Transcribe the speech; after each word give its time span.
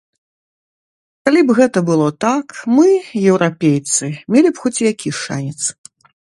Калі 1.29 1.43
б 1.49 1.55
гэта 1.59 1.83
было 1.89 2.07
так, 2.25 2.45
мы, 2.79 2.87
еўрапейцы, 3.35 4.05
мелі 4.37 4.49
б 4.57 4.67
хоць 4.67 4.77
які 4.91 5.09
шанец. 5.23 5.59